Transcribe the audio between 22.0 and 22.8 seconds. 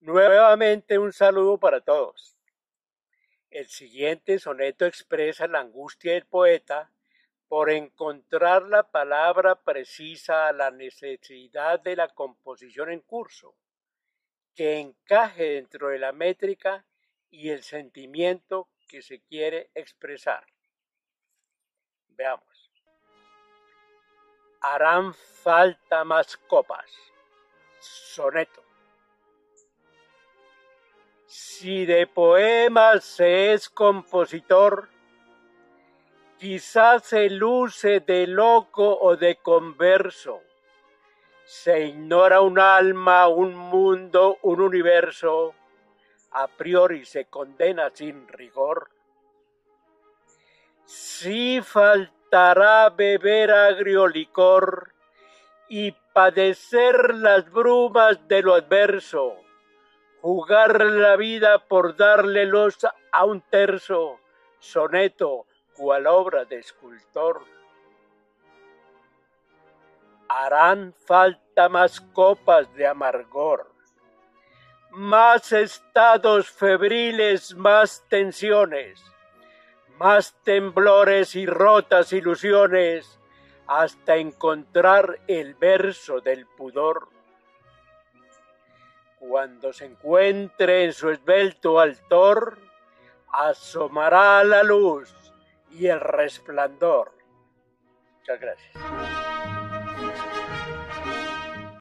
Veamos.